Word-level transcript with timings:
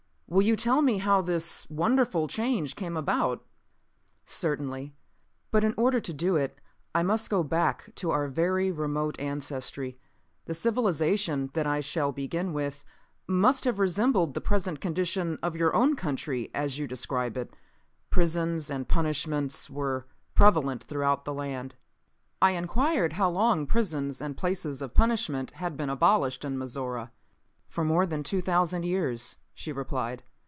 "Will 0.33 0.41
you 0.43 0.55
tell 0.55 0.81
me 0.81 0.99
how 0.99 1.19
this 1.21 1.69
wonderful 1.69 2.25
change 2.29 2.77
came 2.77 2.95
about?" 2.95 3.45
"Certainly. 4.25 4.93
But 5.51 5.65
in 5.65 5.73
order 5.75 5.99
to 5.99 6.13
do 6.13 6.37
it, 6.37 6.61
I 6.95 7.03
must 7.03 7.29
go 7.29 7.43
back 7.43 7.93
to 7.95 8.11
our 8.11 8.29
very 8.29 8.71
remote 8.71 9.19
ancestry. 9.19 9.99
The 10.45 10.53
civilization 10.53 11.49
that 11.53 11.67
I 11.67 11.81
shall 11.81 12.13
begin 12.13 12.53
with 12.53 12.85
must 13.27 13.65
have 13.65 13.77
resembled 13.77 14.33
the 14.33 14.39
present 14.39 14.79
condition 14.79 15.37
of 15.43 15.57
your 15.57 15.75
own 15.75 15.97
country 15.97 16.49
as 16.55 16.79
you 16.79 16.87
describe 16.87 17.35
it. 17.35 17.53
Prisons 18.09 18.69
and 18.69 18.87
punishments 18.87 19.69
were 19.69 20.07
prevalent 20.33 20.81
throughout 20.81 21.25
the 21.25 21.33
land." 21.33 21.75
I 22.41 22.51
inquired 22.51 23.13
how 23.13 23.29
long 23.29 23.67
prisons 23.67 24.21
and 24.21 24.37
places 24.37 24.81
of 24.81 24.93
punishment 24.93 25.51
had 25.51 25.75
been 25.75 25.89
abolished 25.89 26.45
in 26.45 26.57
Mizora. 26.57 27.11
"For 27.67 27.83
more 27.83 28.05
than 28.05 28.23
two 28.23 28.39
thousand 28.39 28.83
years," 28.83 29.35
she 29.53 29.71
replied. 29.71 30.23